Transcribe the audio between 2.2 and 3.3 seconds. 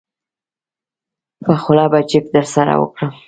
درسره وکړم.